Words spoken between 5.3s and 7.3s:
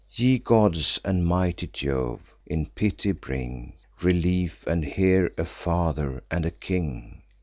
a father and a king!